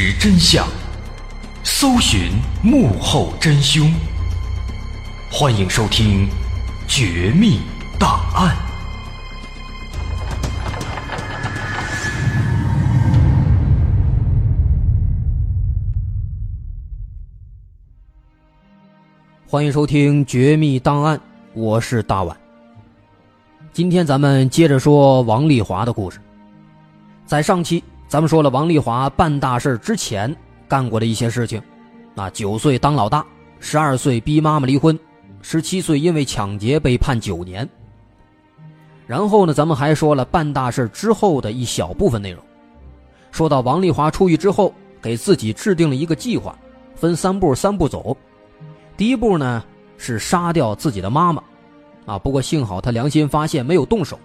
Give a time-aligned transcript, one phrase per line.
[0.00, 0.64] 实真相，
[1.64, 2.30] 搜寻
[2.62, 3.92] 幕后真凶。
[5.28, 6.28] 欢迎收听
[6.86, 7.62] 《绝密
[7.98, 8.56] 档案》。
[19.48, 21.18] 欢迎收听《绝密档案》，
[21.54, 22.36] 我是大碗。
[23.72, 26.20] 今天咱们接着说王丽华的故事，
[27.26, 27.82] 在上期。
[28.08, 30.34] 咱们说了，王丽华办大事之前
[30.66, 31.62] 干过的一些事情，
[32.16, 33.24] 啊，九岁当老大，
[33.60, 34.98] 十二岁逼妈妈离婚，
[35.42, 37.68] 十七岁因为抢劫被判九年。
[39.06, 42.42] 然后呢，咱们还说了办大事之后的一小部分内容，
[43.30, 46.58] 说到王丽华出狱之后，给自己制定了一个计划，
[46.94, 48.16] 分三步三步走。
[48.96, 49.62] 第一步呢
[49.98, 51.42] 是杀掉自己的妈妈，
[52.06, 54.18] 啊，不过幸好他良心发现没有动手。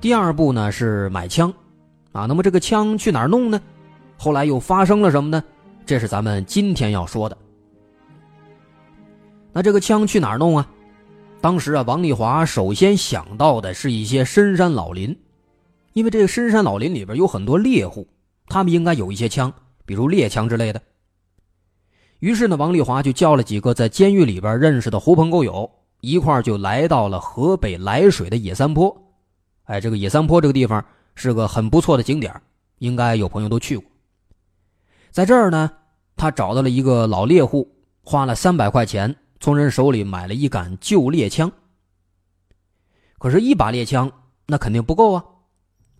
[0.00, 1.52] 第二步呢是买枪。
[2.12, 3.60] 啊，那么这个枪去哪儿弄呢？
[4.18, 5.42] 后来又发生了什么呢？
[5.84, 7.36] 这是咱们今天要说的。
[9.52, 10.68] 那这个枪去哪儿弄啊？
[11.40, 15.18] 当时啊，王丽华首先想到的是一些深山老林，
[15.94, 18.06] 因为这个深山老林里边有很多猎户，
[18.46, 19.52] 他们应该有一些枪，
[19.84, 20.80] 比如猎枪之类的。
[22.20, 25.68] 于是呢，王丽华就叫了几个在监狱里边认识的狐朋狗友，
[26.02, 28.96] 一块就来到了河北涞水的野三坡。
[29.64, 30.84] 哎，这个野三坡这个地方。
[31.14, 32.34] 是个很不错的景点，
[32.78, 33.84] 应该有朋友都去过。
[35.10, 35.70] 在这儿呢，
[36.16, 37.68] 他找到了一个老猎户，
[38.02, 41.52] 花了三百块钱从人手里买了一杆旧猎枪。
[43.18, 44.10] 可是，一把猎枪
[44.46, 45.24] 那肯定不够啊，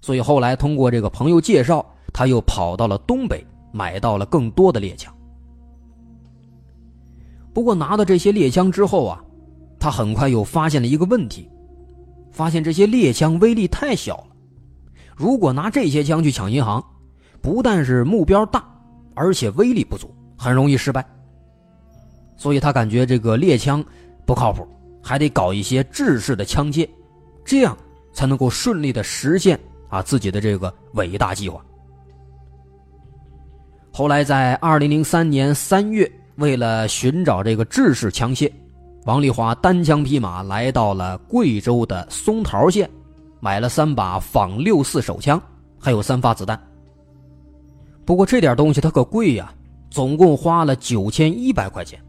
[0.00, 5.14] 所以后来通过这个朋友介绍，他又跑到了东北，买到了更多的猎枪。
[7.52, 9.22] 不过，拿到这些猎枪之后啊，
[9.78, 11.48] 他很快又发现了一个问题，
[12.30, 14.26] 发现这些猎枪威力太小。
[15.16, 16.82] 如果拿这些枪去抢银行，
[17.40, 18.64] 不但是目标大，
[19.14, 21.04] 而且威力不足，很容易失败。
[22.36, 23.84] 所以他感觉这个猎枪
[24.24, 24.66] 不靠谱，
[25.02, 26.88] 还得搞一些制式的枪械，
[27.44, 27.76] 这样
[28.12, 31.64] 才能够顺利的实现啊自己的这个伟大计划。
[33.92, 38.50] 后来在二零零三年三月，为了寻找这个制式枪械，
[39.04, 42.88] 王丽华单枪匹马来到了贵州的松桃县，
[43.44, 45.42] 买了三把仿六四手枪，
[45.76, 46.56] 还有三发子弹。
[48.04, 49.52] 不过这点东西它可贵呀，
[49.90, 52.00] 总共花了九千一百块钱。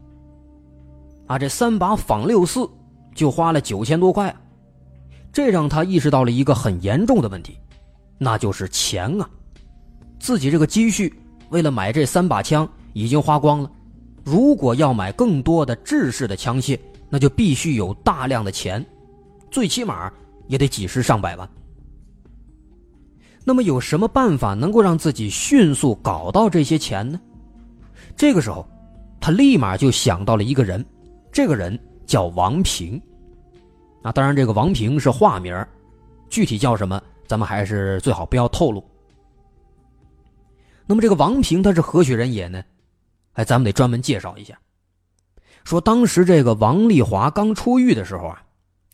[1.26, 2.70] 啊，这三把仿六四
[3.16, 4.32] 就花了九千多块，
[5.32, 7.58] 这让他意识到了一个很严重的问题，
[8.16, 9.28] 那就是钱啊，
[10.20, 11.12] 自己这个积蓄
[11.48, 13.68] 为了买这三把枪已经花光了，
[14.22, 16.78] 如果要买更多的制式的枪械，
[17.10, 18.86] 那就必须有大量的钱，
[19.50, 20.12] 最起码
[20.46, 21.48] 也得几十上百万。
[23.44, 27.20] 那么有什么办法能够让自己迅速搞到这些钱呢？
[28.16, 28.66] 这个时候，
[29.20, 30.84] 他立马就想到了一个人，
[31.30, 33.00] 这个人叫王平。
[34.02, 35.54] 啊，当然这个王平是化名，
[36.30, 38.82] 具体叫什么，咱们还是最好不要透露。
[40.86, 42.62] 那么这个王平他是何许人也呢？
[43.32, 44.58] 哎，咱们得专门介绍一下。
[45.64, 48.42] 说当时这个王丽华刚出狱的时候啊，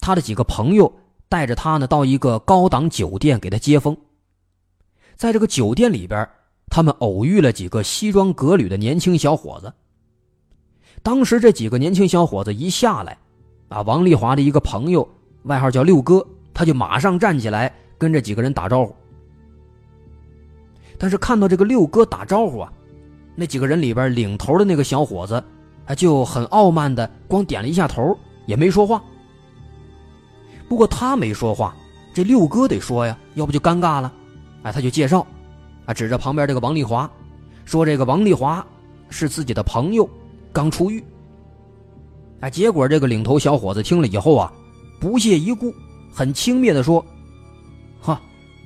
[0.00, 0.92] 他的几个朋友
[1.30, 3.96] 带着他呢到一个高档酒店给他接风。
[5.16, 6.28] 在这个酒店里边，
[6.68, 9.72] 他们偶遇了几个西装革履的年轻小伙子。
[11.02, 13.16] 当时这几个年轻小伙子一下来，
[13.68, 15.08] 啊，王丽华的一个朋友，
[15.44, 18.94] 外号叫六哥，他就马上站起来跟这几个人打招呼。
[20.98, 22.72] 但是看到这个六哥打招呼啊，
[23.36, 25.42] 那几个人里边领头的那个小伙子，
[25.86, 29.02] 他就很傲慢的光点了一下头，也没说话。
[30.70, 31.74] 不过他没说话，
[32.14, 34.12] 这六哥得说呀，要不就尴尬了。
[34.62, 35.26] 哎，他就介绍，
[35.84, 37.10] 啊，指着旁边这个王丽华，
[37.64, 38.64] 说这个王丽华
[39.08, 40.08] 是自己的朋友，
[40.52, 41.02] 刚出狱。
[42.38, 44.52] 哎，结果这个领头小伙子听了以后啊，
[45.00, 45.74] 不屑一顾，
[46.14, 47.04] 很轻蔑的说
[48.00, 48.22] ：“哈，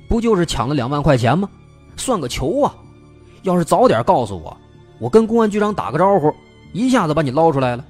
[0.07, 1.49] 不就是抢了两万块钱吗？
[1.97, 2.75] 算个球啊！
[3.41, 4.55] 要是早点告诉我，
[4.99, 6.31] 我跟公安局长打个招呼，
[6.71, 7.83] 一下子把你捞出来了。”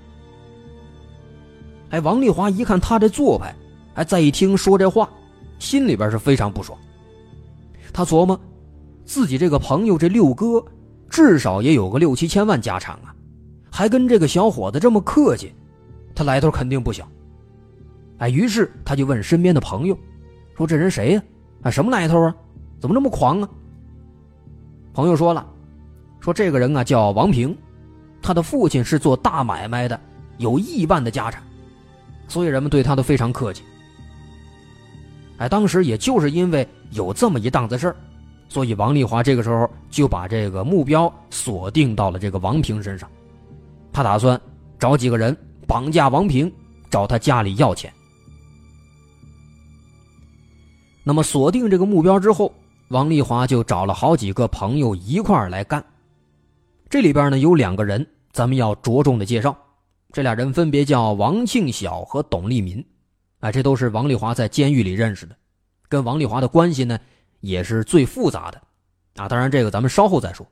[1.92, 3.54] 哎，王丽华一看他这做派，
[3.96, 5.10] 哎，再一听说这话，
[5.58, 6.78] 心里边是非常不爽。
[7.92, 8.40] 他琢磨，
[9.06, 10.64] 自己这个朋友这六哥，
[11.10, 13.16] 至少也有个六七千万家产啊，
[13.72, 15.54] 还跟这个小伙子这么客气，
[16.14, 17.08] 他来头肯定不小。
[18.18, 19.98] 哎，于是他就问身边的朋友，
[20.58, 21.24] 说这人谁呀？
[21.64, 22.36] 啊，什么来头啊？
[22.80, 23.50] 怎么这么狂啊？
[24.94, 25.46] 朋友说了，
[26.20, 27.58] 说这个人啊叫王平，
[28.22, 29.98] 他的父亲是做大买卖的，
[30.38, 31.42] 有亿万的家产，
[32.28, 33.64] 所以人们对他都非常客气。
[35.38, 37.96] 哎，当时也就是因为有这么一档子事儿，
[38.48, 43.10] 所以王丽华这个时候就把这个目标锁定到了这个王平身上。
[43.92, 44.40] 他打算
[44.80, 45.36] 找几个人
[45.68, 46.52] 绑架王平，
[46.90, 47.92] 找他家里要钱。
[51.04, 52.54] 那么锁定这个目标之后，
[52.88, 55.84] 王丽华就找了好几个朋友一块儿来干。
[56.90, 59.56] 这里边呢有两个人，咱们要着重的介绍，
[60.14, 62.84] 这俩人分别叫王庆晓和董立民。
[63.46, 65.36] 啊，这都是王丽华在监狱里认识的，
[65.88, 66.98] 跟王丽华的关系呢
[67.42, 68.60] 也是最复杂的，
[69.18, 70.44] 啊，当然这个咱们稍后再说。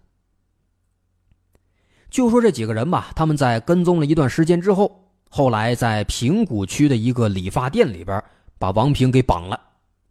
[2.12, 8.24] 就说这几个人吧，他们在跟踪了一段时间之后，后来在平谷区的一个理发店里边
[8.60, 9.60] 把王平给绑了，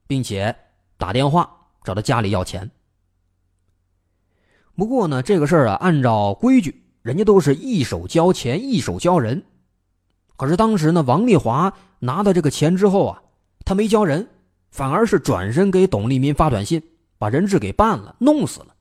[0.08, 0.52] 并且
[0.98, 1.48] 打电话
[1.84, 2.68] 找他家里要钱。
[4.74, 9.40] 不过呢，这个事儿啊，按照规矩，人家都是一手交钱一手交人。
[10.36, 11.72] 可是当时呢，王丽华
[12.04, 13.22] 拿到这个钱之后啊，
[13.64, 14.28] 他没交人，
[14.72, 16.82] 反而是转身给董立民发短信，
[17.16, 18.74] 把人质给办了，弄死了。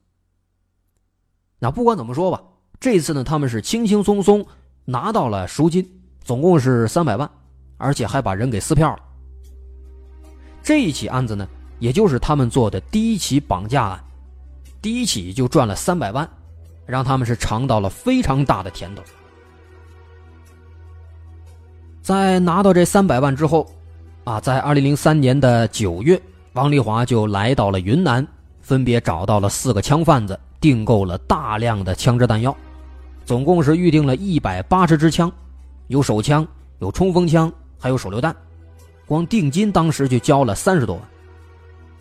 [1.60, 2.42] 那不管怎么说吧，
[2.80, 4.44] 这次呢，他们是轻轻松松
[4.84, 5.88] 拿到了赎金，
[6.24, 7.30] 总共是三百万，
[7.76, 9.02] 而且还把人给撕票了。
[10.60, 11.46] 这一起案子呢，
[11.78, 14.04] 也就是他们做的第一起绑架案，
[14.80, 16.28] 第一起就赚了三百万，
[16.86, 19.02] 让他们是尝到了非常大的甜头。
[22.02, 23.64] 在拿到这三百万之后，
[24.24, 26.20] 啊，在二零零三年的九月，
[26.52, 28.26] 王丽华就来到了云南，
[28.60, 32.54] 分别找到了四个枪贩子，订购了大量的枪支弹药，
[33.24, 35.30] 总共是预定了一百八十支枪，
[35.86, 36.44] 有手枪，
[36.80, 38.34] 有冲锋枪，还有手榴弹，
[39.06, 41.04] 光定金当时就交了三十多万。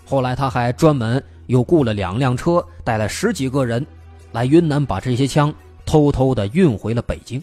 [0.03, 3.85] 后来他还专门又雇了两辆车，带了十几个人，
[4.31, 5.53] 来云南把这些枪
[5.85, 7.41] 偷偷的运回了北京。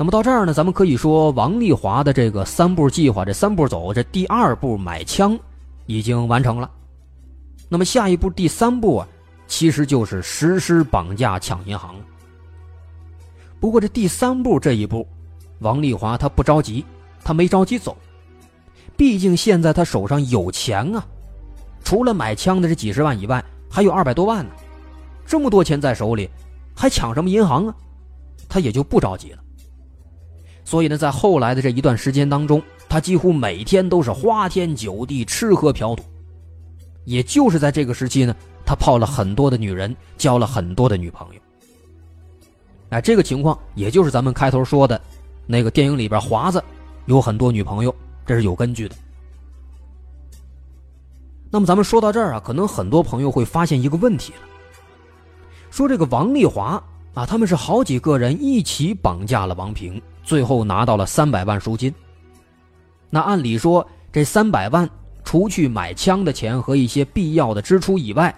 [0.00, 5.36] 那么到这儿呢，咱们可以说王丽华的这个三步计划，这三步走，这第二步买枪
[5.86, 6.70] 已经完成了。
[7.68, 9.08] 那么下一步第三步啊，
[9.48, 11.96] 其实就是实施绑架抢银行。
[13.58, 15.04] 不过这第三步这一步，
[15.58, 16.86] 王丽华他不着急，
[17.24, 17.96] 他没着急走，
[18.96, 21.04] 毕竟现在他手上有钱啊，
[21.82, 24.50] 除了买枪的这几十万以外，还有二百多万呢，
[25.26, 26.30] 这么多钱在手里，
[26.72, 27.74] 还抢什么银行啊？
[28.48, 29.38] 他也就不着急了。
[30.68, 36.02] 所以呢，在后来的这一段时间当中，他几乎每天都是花天酒地，吃喝嫖赌。
[37.06, 41.40] 也就是在这个时期呢，他泡了很多的女人，交了很多的女朋友。
[42.90, 45.00] 哎，这个情况也就是咱们开头说的，
[45.46, 46.62] 那个电影里边华子
[47.06, 47.94] 有很多女朋友，
[48.26, 48.94] 这是有根据的。
[51.50, 54.40] 那么咱们说到这儿啊，可能很多朋友会发现一个问题了，
[55.70, 56.78] 说这个王丽华
[57.14, 59.98] 啊，他们是好几个人一起绑架了王平，
[60.28, 61.92] 最后拿到了三百万赎金。
[63.08, 64.88] 那按理说这三百万。
[65.24, 68.34] 除去买枪的钱和一些必要的支出以外，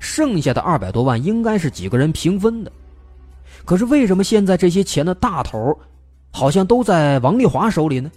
[0.00, 2.72] 剩下的二百多万应该是几个人平分的。
[3.64, 5.78] 可是为什么现在这些钱的大头，
[6.32, 8.10] 好像都在王丽华手里呢？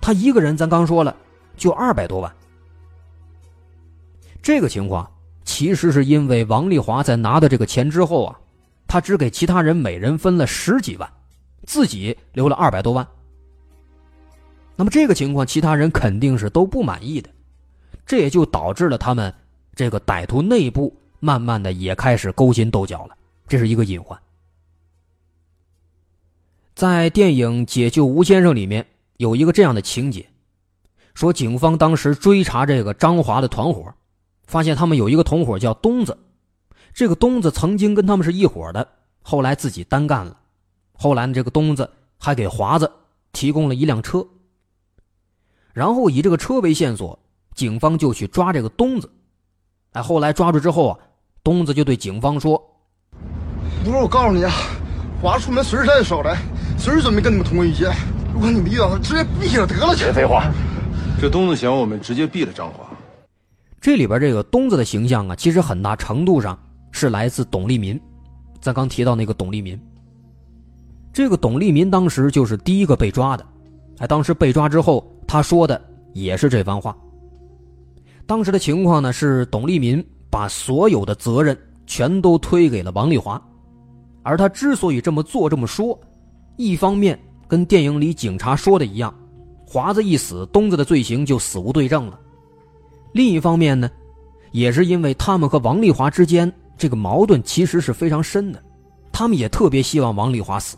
[0.00, 1.16] 他一个人，咱刚说了，
[1.56, 2.32] 就二百多万。
[4.40, 5.10] 这个情况
[5.44, 8.38] 其实是因为王丽华在拿到这个钱之后啊，
[8.86, 11.12] 他只给其他人每人分了十几万，
[11.66, 13.06] 自己留了二百多万。
[14.76, 17.28] 那么这个情况，其他人肯定是都不满意的。
[18.06, 19.32] 这也就导致了他们
[19.74, 24.18] 这个歹徒内部慢慢的也开始勾心斗角了，这是一个隐患。
[26.74, 28.86] 在电影《解救吴先生》里面
[29.18, 30.26] 有一个这样的情节，
[31.12, 33.92] 说警方当时追查这个张华的团伙，
[34.46, 36.16] 发现他们有一个同伙叫东子，
[36.94, 38.88] 这个东子曾经跟他们是一伙的，
[39.22, 40.39] 后来自己单干了，
[41.02, 42.92] 后来呢这个东子还给华子
[43.32, 44.22] 提供了一辆车，
[45.72, 47.18] 然后以这个车为线索。
[47.54, 49.10] 警方就去抓这个东子，
[49.92, 50.98] 哎，后来抓住之后啊，
[51.42, 52.56] 东子就对警方说
[53.84, 54.52] ：“不是我告诉你啊，
[55.20, 56.34] 华出门随时在手雷，
[56.78, 57.86] 随时准备跟你们同归于尽。
[58.32, 60.50] 如果你们遇到他，直接毙了得了。”别废话，
[61.20, 62.88] 这东子想我们直接毙了张华。
[63.80, 66.58] 这里边这个东子的形象啊，其实很大程度上
[66.92, 68.00] 是来自董立民。
[68.60, 69.78] 咱刚提到那个董立民，
[71.12, 73.44] 这个董立民当时就是第一个被抓的，
[73.98, 75.80] 哎，当时被抓之后，他说的
[76.12, 76.96] 也是这番话。
[78.26, 83.42] 当时的情况呢是，董立民把所有的责任全都推给了王丽华，
[84.22, 85.98] 而他之所以这么做这么说，
[86.56, 89.12] 一方面跟电影里警察说的一样，
[89.66, 92.16] 华子一死，东子的罪行就死无对证了；
[93.12, 93.90] 另一方面呢，
[94.52, 98.62] 也是因为他们和王丽华之间这个矛盾其实是非常深的，
[99.10, 100.76] 他们也特别希望王丽华死。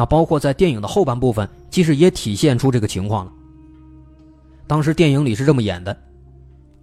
[0.00, 3.32] 那包括在电影的后半部分，其实也体现出这个情况了。
[4.66, 5.94] 当时电影里是这么演的，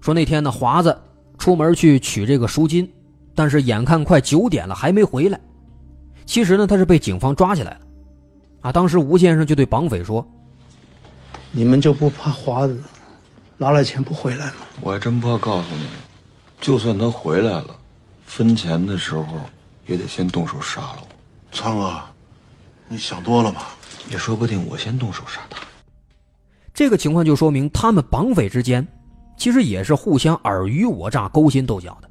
[0.02, 0.96] 说那天呢，华子
[1.40, 2.88] 出门去取这个赎金，
[3.34, 5.40] 但是眼看快九点了还没回来。
[6.28, 7.80] 其实呢，他是被警方抓起来了。
[8.62, 10.24] 啊，当时吴先生就对绑匪说
[11.50, 12.80] ：“你们就不怕华子
[13.58, 15.88] 拿了钱不回来吗？”我还真不怕告诉你，
[16.62, 17.76] 就算他回来了，
[18.28, 19.26] 分钱的时候
[19.88, 21.08] 也得先动手杀了我。
[21.52, 22.00] 苍哥，
[22.88, 23.70] 你想多了吧？
[24.10, 25.62] 也说不定我先动手杀他。
[26.74, 28.88] 这个情况就说明他们绑匪之间，
[29.36, 32.10] 其实也是互相尔虞我诈、勾心斗角的。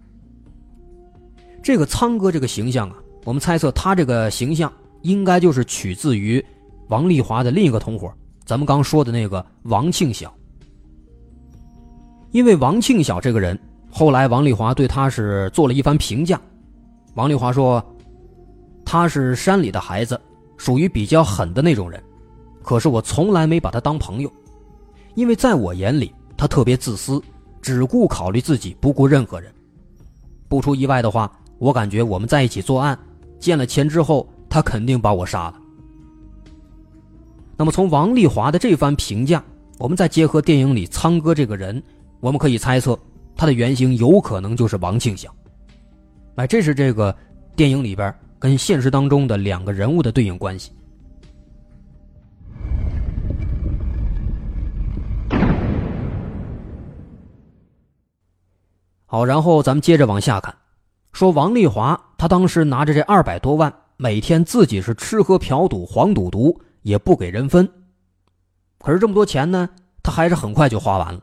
[1.63, 4.71] 这个苍哥这个形象啊，我们猜测他这个形象
[5.03, 6.45] 应该就是取自于
[6.89, 8.13] 王丽华的另一个同伙，
[8.45, 10.33] 咱们刚说的那个王庆晓。
[12.33, 13.59] 因为王庆晓这个人，
[13.91, 16.39] 后来王丽华对他是做了一番评价。
[17.15, 17.83] 王丽华说，
[18.85, 20.21] 他是山里的孩子，
[20.57, 22.03] 属于比较狠的那种人，
[22.63, 24.33] 可是我从来没把他当朋友。
[25.15, 27.23] 因为在我眼里，他特别自私，
[27.63, 29.53] 只顾考虑自己，不顾任何人。
[30.49, 32.99] 不出意外的话，我感觉我们在一起作案，
[33.39, 35.55] 见了钱之后，他肯定把我杀了。
[37.57, 39.43] 那么从王丽华的这番评价，
[39.79, 41.83] 我们再结合电影里苍哥这个人，
[42.21, 42.99] 我们可以猜测，
[43.35, 45.33] 他的原型有可能就是王庆祥。
[46.35, 47.17] 哎，这是这个
[47.57, 50.73] 电影里边跟现实当中的两个人物的对应关系。
[59.07, 60.55] 好，然后咱们接着往下看，
[61.13, 67.67] 说王丽华他当时拿着这二百多万，每天自己是吃喝嫖赌，黄赌毒也不给人分。
[68.79, 69.71] 可是这么多钱呢，
[70.03, 71.21] 他还是很快就花完了。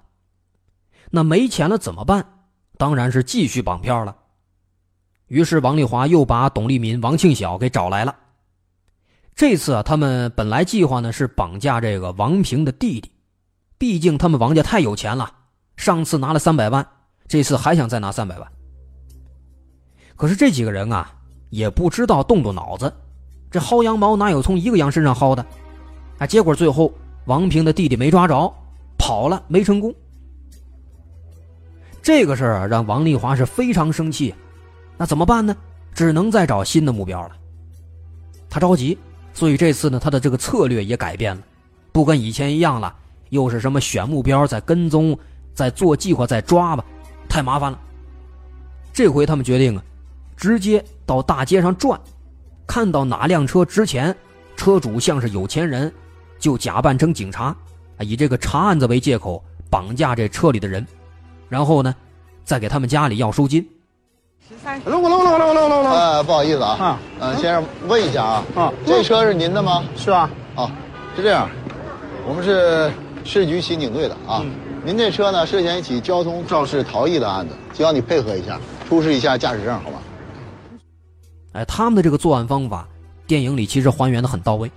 [1.12, 2.26] 那没钱了怎么办？
[2.78, 4.16] 当然是继续绑票了。
[5.34, 8.16] 于是王丽华又把董立民、王庆晓给找来了。
[9.34, 13.10] 这次啊，他们本来计划呢是绑架这个王平的弟弟，
[13.80, 15.34] 毕竟他们王家太有钱了，
[15.76, 16.88] 上次拿了三百万。
[17.28, 18.48] 这次还想再拿三百万，
[20.16, 21.12] 可是这几个人啊
[21.50, 22.94] 也不知道动动脑子，
[23.50, 25.44] 这薅羊毛哪有从一个羊身上薅的？
[26.20, 26.94] 啊，结果最后
[27.26, 28.54] 王平的弟弟没抓着，
[29.00, 29.92] 跑了没成功。
[32.04, 34.36] 这个事儿啊，让王丽华是非常生气，
[34.98, 35.56] 那怎么办呢？
[35.94, 37.32] 只能再找新的目标了。
[38.50, 38.98] 他着急，
[39.34, 41.42] 所以这次呢，他的这个策略也改变了，
[41.92, 42.96] 不跟以前一样了，
[43.30, 45.18] 又是什么选目标、再跟踪、
[45.54, 46.84] 再做计划、再抓吧，
[47.30, 47.80] 太麻烦了。
[48.92, 49.84] 这回他们决定啊，
[50.36, 52.00] 直接到大街上转，
[52.66, 54.16] 看到哪辆车值钱
[54.56, 55.92] 车主像是有钱人，
[56.40, 57.56] 就假扮成警察，
[58.00, 60.86] 以这个查案子为借口绑架这车里的人。
[61.50, 61.96] 然后呢，
[62.44, 63.68] 再给他们家里要赎金。
[64.50, 66.18] 来我来我来我来我来我来我来。
[66.18, 69.84] 哎，不好意思啊，啊呃，先生问一下啊，啊这车是您的吗？
[69.96, 70.70] 是啊，哦，
[71.16, 71.50] 是这样，
[72.28, 72.92] 我们是
[73.24, 74.44] 市局刑警队的啊。
[74.84, 78.60] 您这车呢涉嫌一起交通肇事逃逸的案子，希望你配合一下，
[78.90, 80.02] 出示一下驾驶证，好吧？
[81.54, 82.86] 哎，他们的这个作案方法，
[83.26, 84.70] 电影里其实还原的很到位。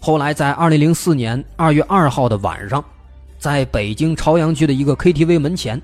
[0.00, 2.84] 后来在二零零四年二月二号的晚上。
[3.38, 5.80] 在北京朝阳区的一个 KTV 门前，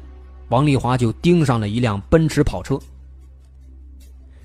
[0.52, 2.78] 王丽华就盯上了一辆奔驰跑车。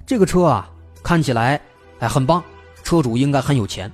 [0.05, 0.69] 这个车啊，
[1.03, 1.59] 看起来
[1.99, 2.41] 哎很棒，
[2.81, 3.91] 车主应该很有钱。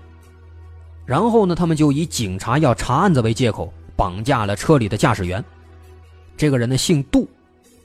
[1.07, 5.43] 然后呢，他们就以警察要查案子为借口，绑架了车里的驾驶员。
[6.37, 7.27] 这个人呢姓杜，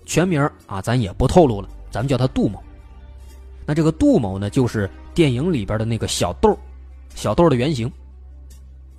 [0.05, 2.63] 全名啊咱也不透露了，咱们叫他杜某。
[3.65, 6.55] 那这个杜某呢，就是电影里边的那个小豆，
[7.15, 7.91] 小豆的原型。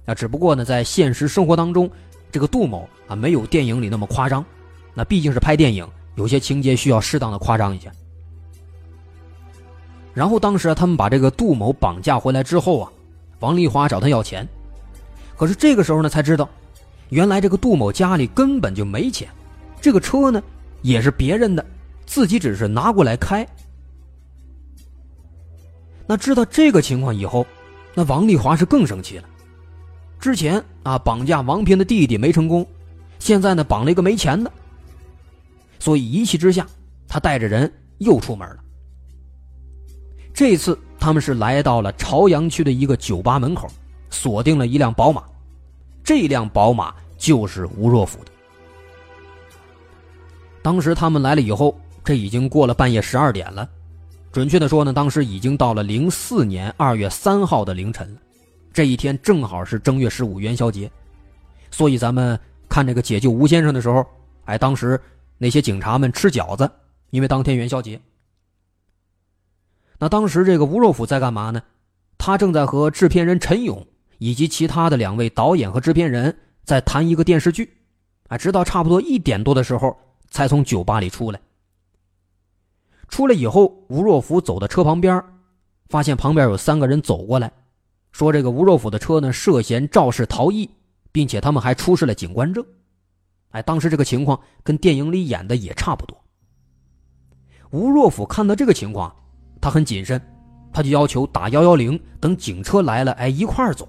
[0.05, 1.87] 那只不过呢，在现实生活当中。
[2.31, 4.45] 这个杜某啊，没有电影里那么夸张，
[4.99, 7.89] 那毕竟是拍电影，有些情节需要适当的夸张一下。
[10.13, 12.91] 然后当时啊，他们把这个杜某绑架回来之后啊，
[13.39, 14.45] 王丽华找他要钱，
[15.37, 16.49] 可是这个时候呢，才知道，
[17.11, 19.29] 原来这个杜某家里根本就没钱，
[19.79, 20.43] 这个车呢
[20.81, 21.65] 也是别人的，
[22.05, 23.47] 自己只是拿过来开。
[26.05, 27.47] 那知道这个情况以后，
[27.93, 29.23] 那王丽华是更生气了。
[30.19, 32.67] 之前啊，绑架王平的弟弟没成功，
[33.17, 34.51] 现在呢，绑了一个没钱的。
[35.79, 36.67] 所以一气之下，
[37.07, 38.57] 他带着人又出门了。
[40.33, 43.67] 这次他们是来到了朝阳区的一个酒吧门口，
[44.09, 45.23] 锁定了一辆宝马，
[46.03, 48.31] 这辆宝马就是吴若甫的。
[50.61, 53.67] 当时他们来了以后，这已经过了半夜十二点了，
[54.31, 58.19] 准确的说呢，当时已经到了零四年二月三号的凌晨了。
[58.71, 60.89] 这一天正好是正月十五元宵节，
[61.71, 62.39] 所以咱们
[62.69, 64.05] 看这个解救吴先生的时候，
[64.45, 64.99] 哎，当时
[65.39, 66.69] 那些警察们吃饺子，
[67.09, 67.99] 因为当天元宵节。
[69.97, 71.61] 那当时这个吴若甫在干嘛呢？
[72.17, 77.73] 他正在和制片人陈勇以及其他的两位导演和制片人在谈一个电视剧，
[78.27, 79.97] 啊，直到差不多一点多的时候
[80.29, 81.39] 才从酒吧里出来。
[83.07, 85.23] 出来以后，吴若甫走到车旁边，
[85.87, 87.51] 发现旁边有三个人走过来。
[88.11, 90.69] 说这个吴若甫的车呢涉嫌肇事逃逸，
[91.11, 92.65] 并且他们还出示了警官证。
[93.49, 96.17] 哎，当时这个情况跟电影里演的也差不多。
[97.71, 99.13] 吴若甫看到这个情况，
[99.59, 100.21] 他很谨慎，
[100.71, 103.87] 他就要求打幺幺零，等警车来了，哎，一块儿走。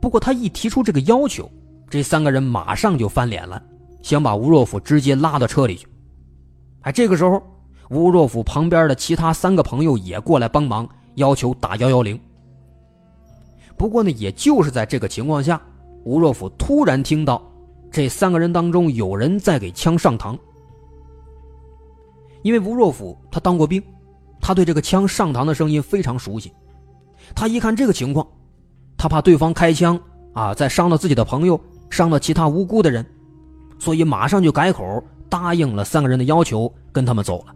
[0.00, 1.50] 不过他一提出这个要求，
[1.88, 3.62] 这三个人马上就翻脸了，
[4.02, 5.86] 想把吴若甫直接拉到车里去。
[6.80, 7.42] 哎，这个时候，
[7.90, 12.18] 吴若甫旁边的其他三个朋友也过来帮忙，要求打幺幺零。
[13.76, 15.60] 不过呢，也就是在这个情况下，
[16.04, 17.42] 吴若甫突然听到
[17.92, 20.36] 这三个人当中有人在给枪上膛。
[22.42, 23.80] 因为吴若甫他当过兵，
[24.40, 26.50] 他对这个枪上膛的声音非常熟悉。
[27.34, 28.26] 他一看这个情况，
[28.96, 30.00] 他怕对方开枪
[30.32, 33.06] 啊，再伤到自己的朋友，伤到其他无辜的人，
[33.78, 37.54] 所以马上就改口答应了三个人的要求，跟他们走了。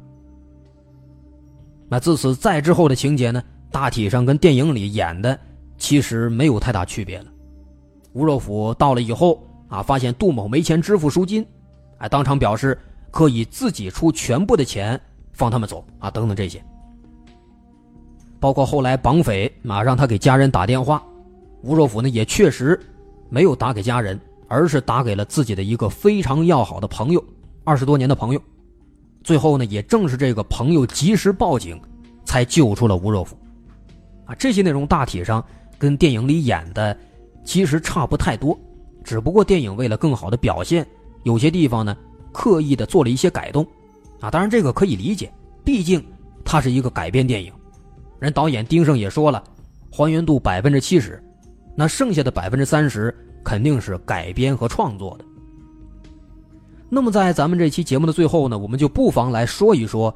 [1.89, 5.37] 那自此再之后的情节呢，大体上跟电影里演的。
[5.79, 7.27] 其实没有太大区别了。
[8.15, 11.47] 吴若甫到了以后啊，发现杜某没钱支付赎金，
[11.99, 12.79] 哎，当场表示
[13.11, 15.01] 可以自己出全部的钱
[15.33, 16.63] 放他们走啊，等等这些。
[18.39, 21.03] 包括后来绑匪啊让他给家人打电话，
[21.63, 22.79] 吴若甫呢也确实
[23.29, 27.25] 没有打给家人，而是打给了自己的一个非常要好的朋友，
[27.65, 28.43] 二十多年的朋友。
[29.25, 31.81] 最后呢，也正是这个朋友及时报警，
[32.25, 33.37] 才救出了吴若甫。
[34.25, 35.45] 啊，这些内容大体上。
[35.79, 36.97] 跟电影里演的
[37.45, 38.59] 其实差不太多，
[39.07, 40.85] 只不过电影为了更好的表现，
[41.23, 41.97] 有些地方呢
[42.33, 43.65] 刻意的做了一些改动，
[44.19, 45.33] 啊，当然这个可以理解，
[45.65, 46.05] 毕竟
[46.45, 47.53] 它是一个改编电影，
[48.19, 49.45] 人导演丁晟也说了，
[49.93, 51.23] 还原度百分之七十，
[51.77, 55.25] 那剩下的百分之三十肯定是改编和创作的。
[56.89, 60.13] 那么在咱们这期节目的最后呢，我们就不妨来说一说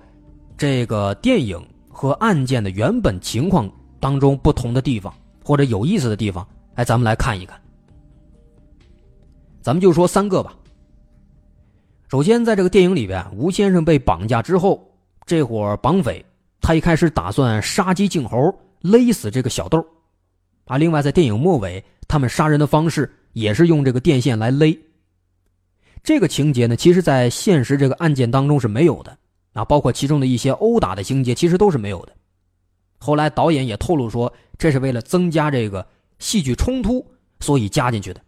[0.58, 5.14] 这个电影和案件的原本情况当中不同的地方。
[5.42, 7.58] 或者有意思的地方，哎，咱们来看一看。
[9.70, 10.52] 咱们就说三个吧。
[12.08, 14.84] 首先，在这个电影里边，吴先生被绑架之后，
[15.24, 16.26] 这伙绑匪
[16.60, 19.86] 他一开始打算杀鸡儆猴，勒死这个小豆
[20.64, 20.76] 啊。
[20.76, 24.76] 另外，在电影末尾，他们杀人的方式也是用这个电线来勒。
[26.02, 29.16] 这个情节呢，其实在现实这个案件当中是没有的
[29.52, 32.12] 啊，包括其中的一些殴打的情节，其实都是没有的。
[32.98, 35.86] 后来导演也透露说，这是为了增加这个
[36.18, 37.06] 戏剧冲突，
[37.38, 38.20] 所以加进去的。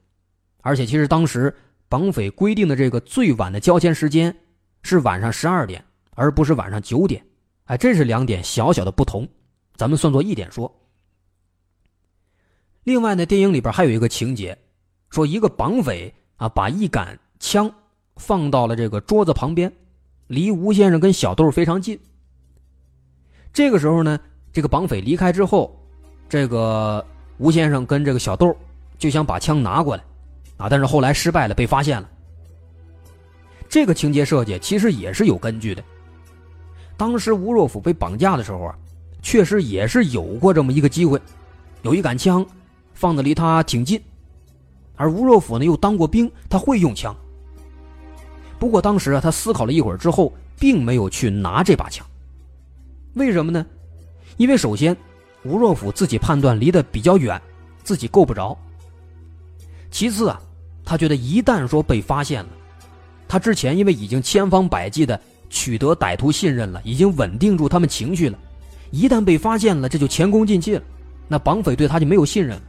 [0.62, 1.54] 而且，其实当时。
[1.88, 4.34] 绑匪规定的这个最晚的交钱时间
[4.82, 7.22] 是晚上十二点，而不是晚上九点。
[7.64, 9.28] 哎，这是两点小小的不同，
[9.76, 10.74] 咱们算作一点说。
[12.84, 14.56] 另外呢，电影里边还有一个情节，
[15.10, 17.70] 说一个绑匪啊，把一杆枪
[18.16, 19.70] 放到了这个桌子旁边，
[20.28, 22.00] 离吴先生跟小豆非常近。
[23.52, 24.18] 这个时候呢，
[24.50, 25.78] 这个绑匪离开之后，
[26.26, 27.04] 这个
[27.36, 28.56] 吴先生跟这个小豆
[28.96, 30.02] 就想把枪拿过来。
[30.56, 30.68] 啊！
[30.68, 32.08] 但是后来失败了，被发现了。
[33.68, 35.82] 这个情节设计其实也是有根据的。
[36.96, 38.74] 当时吴若甫被绑架的时候啊，
[39.22, 41.20] 确实也是有过这么一个机会，
[41.82, 42.44] 有一杆枪
[42.92, 44.00] 放的离他挺近，
[44.94, 47.16] 而吴若甫呢又当过兵，他会用枪。
[48.58, 52.06] 不过当时啊，他思考了一会儿之后，并没有去拿这把枪。
[53.14, 53.66] 为什么呢？
[54.36, 54.96] 因为首先，
[55.44, 57.40] 吴若甫自己判断离得比较远，
[57.82, 58.56] 自己够不着。
[59.92, 60.40] 其次啊。
[60.84, 62.48] 他觉得一旦说被发现了，
[63.28, 68.36] 他之前因为已经千方百计的取得歹徒信任了，已经稳定住他们情绪了，
[68.90, 70.82] 一旦被发现了，这就前功尽弃了，
[71.28, 72.62] 那绑匪对他就没有信任了，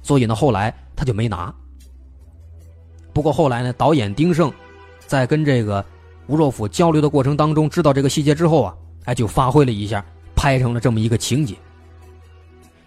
[0.00, 1.52] 所以呢，后来他就没拿。
[3.12, 4.52] 不过后来呢，导演丁晟
[5.08, 5.84] 在跟这个
[6.28, 8.74] 吴若甫交流的过程当中，知道这个细节之后啊，
[9.06, 10.04] 哎，就发挥了一下，
[10.36, 11.56] 拍成了这么一个情节。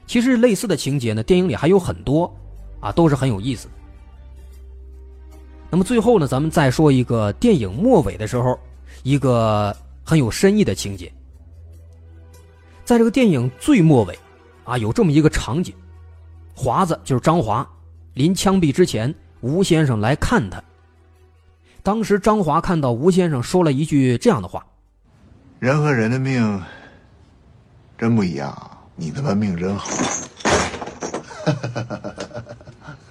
[0.08, 2.34] 其实类似的情节呢，电影里还有很多，
[2.84, 3.74] 啊，都是很有意思的。
[5.70, 8.60] 那么最后呢，咱们再说一个电影末尾的时候，
[9.04, 11.12] 一个很有深意的情节。
[12.84, 14.20] 在这个电影最末尾，
[14.66, 15.74] 啊，有这么一个场景，
[16.54, 17.66] 华子就是张华，
[18.14, 20.62] 临枪毙之前，吴先生来看他。
[21.82, 24.66] 当时张华看到吴先生说了一句这样的话
[25.60, 26.62] ：“人和人的命
[27.98, 28.56] 真不一样，
[28.96, 29.90] 你他妈命真好。”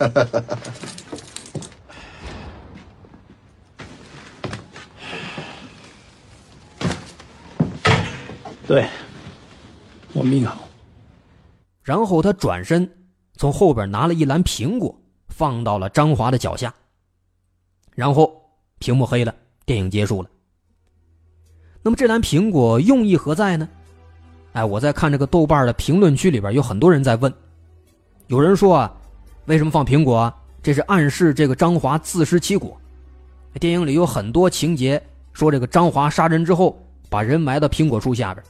[8.67, 8.89] 对，
[10.13, 10.69] 我命好。
[11.83, 12.91] 然后他转身
[13.37, 16.75] 从后边拿了一篮苹果，放到了张华的脚下。
[17.95, 18.33] 然后
[18.79, 19.35] 屏幕黑了，
[19.67, 20.31] 电影结束了。
[21.83, 23.69] 那么这篮苹果用意何在呢？
[24.53, 27.33] 哎，我在看这个豆瓣的评论区里边，有很多人在问。
[28.29, 28.97] 有人说啊，
[29.47, 30.37] 为什么放苹果啊？
[30.63, 32.77] 这是暗示这个张华自食其果。
[33.61, 35.03] 电影里有很多情节
[35.33, 38.45] 说，这个张华杀人之后，把人埋到苹果树下边。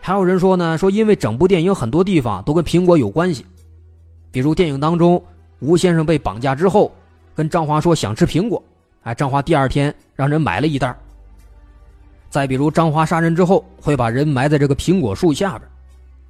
[0.00, 3.46] 还有人说呢，说因为整部电影很多地方都跟苹果有关系，
[4.30, 5.22] 比如电影当中
[5.60, 6.92] 吴先生被绑架之后，
[7.34, 8.62] 跟张华说想吃苹果，
[9.04, 10.94] 哎，张华第二天让人买了一袋。
[12.28, 15.70] 再比如张华杀人之后会把人埋在这个苹果树下边，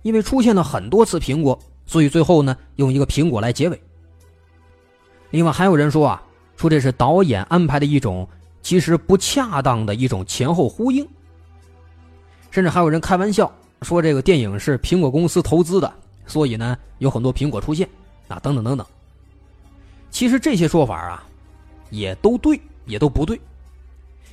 [0.02, 3.80] 因为出现了很多次苹果，所以最后呢用一个苹果来结尾。
[5.30, 6.22] 另外还有人说啊，
[6.56, 8.28] 说这是导演安排的一种
[8.62, 11.06] 其实不恰当的一种前后呼应，
[12.50, 13.52] 甚至还有人开玩笑。
[13.82, 15.92] 说这个电影是苹果公司投资的，
[16.26, 17.86] 所以呢有很多苹果出现
[18.28, 18.86] 啊，等等等等。
[20.10, 21.24] 其实这些说法啊，
[21.90, 23.38] 也都对，也都不对，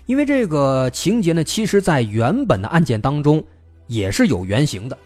[0.06, 3.44] 因为这个情节呢，其实在原本的案件当中
[3.88, 4.98] 也是有原型的。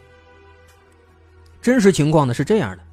[1.66, 2.84] 真实情况呢是这样的：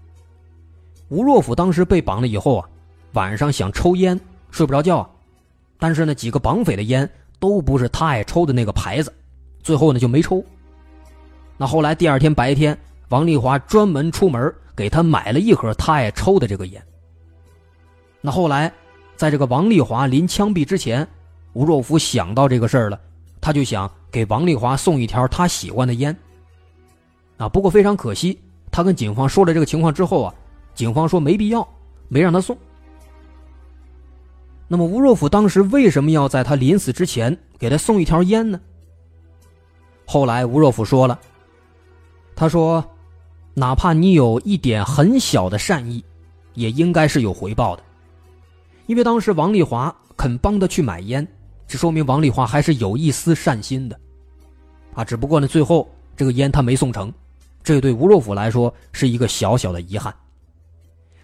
[1.10, 2.66] 吴若甫当时被绑了以后啊，
[3.12, 4.18] 晚上想抽烟，
[4.50, 5.10] 睡不着觉啊，
[5.78, 7.06] 但是呢几个绑匪的烟
[7.38, 9.12] 都不是他爱抽的那个牌子，
[9.62, 10.42] 最后呢就没抽。
[11.58, 12.74] 那后来第二天白天，
[13.10, 16.82] 王丽华专门出门给他买了一盒他爱抽的这个烟。
[18.22, 18.72] 那后来，
[19.16, 21.06] 在这个王丽华临枪毙之前，
[21.52, 22.98] 吴若甫想到这个事儿了，
[23.38, 26.16] 他就想给王丽华送一条他喜欢的烟。
[27.36, 28.40] 啊，不过非常可惜，
[28.72, 30.34] 他跟警方说了这个情况之后啊，
[30.74, 31.68] 警方说没必要，
[32.08, 32.56] 没让他送。
[34.66, 38.58] 那么吴若甫当时为什么要在他临死之前给他送一条烟呢？
[40.06, 41.20] 后来吴若甫说了。
[42.34, 42.82] 他说
[43.52, 46.02] ：“哪怕你有一点很小的善意，
[46.54, 47.82] 也应该是有回报的，
[48.86, 51.28] 因为当时王丽华肯帮他去买烟，
[51.68, 54.00] 这说明王丽华还是有一丝善心的，
[54.94, 57.12] 啊，只不过呢，最后这个烟他没送成，
[57.62, 60.14] 这对吴若甫来说是一个小小的遗憾。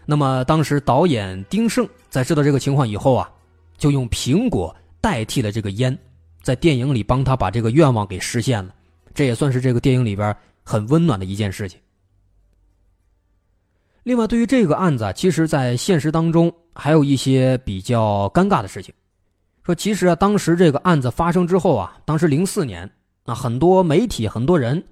[0.04, 3.30] 那么当时导演丁晟在知道这个情况以后啊，
[3.76, 5.96] 就用苹果代替了这个烟，
[6.42, 8.74] 在电影里帮他把这个愿望给实现了。
[9.14, 11.78] 这也算是这个电影里边很温暖的一件事情。
[14.04, 18.94] 另外，对于这个案子，其实，在现实当中还有一些比较尴尬的事情。
[19.62, 22.90] 说，其实啊，当时这个案子发生之后啊，当时零四年，
[23.24, 24.82] 啊，很多媒体、很多人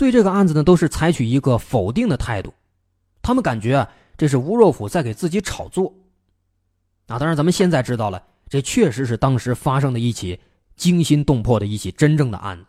[0.00, 2.54] 对这个案子呢，都是采取一个否定的态度。
[3.20, 5.92] 他们感觉啊，这是吴若甫在给自己炒作。
[7.06, 10.40] 啊，当然，咱们现在知道了，这确实是当时发生的一起
[10.74, 12.64] 惊心动魄的一起真正的案子。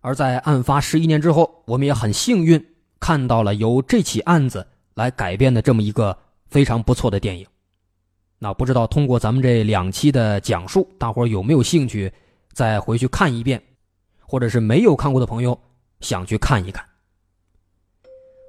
[0.00, 2.64] 而在案发十一年之后，我们也很幸运。
[3.00, 6.16] 看到了由这起案子来改编的这么一个
[6.46, 7.44] 非常不错的电影，
[8.38, 12.12] 那不知道通过咱们这两期的讲述，大伙有没有兴趣
[12.52, 13.60] 再回去看一遍，
[14.28, 15.58] 或者是没有看过的朋友
[16.00, 16.84] 想去看一看。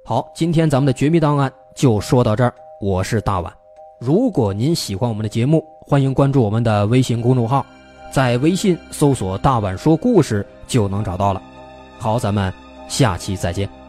[0.04, 3.50] 好，今天咱们的绝密档案就说到这儿，我是大碗。
[3.98, 7.64] 如果您喜欢我们的节目，欢迎关注我们的微信公众号，
[8.12, 11.42] 在微信搜索“大碗说故事”就能找到了。
[11.98, 12.52] 好，咱们
[12.88, 13.79] 下期再见。